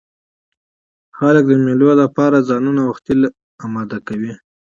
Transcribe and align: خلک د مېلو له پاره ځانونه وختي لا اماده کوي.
خلک 1.17 1.43
د 1.47 1.51
مېلو 1.65 1.89
له 1.99 2.07
پاره 2.15 2.39
ځانونه 2.49 2.81
وختي 2.89 3.13
لا 3.21 3.29
اماده 3.65 3.99
کوي. 4.07 4.33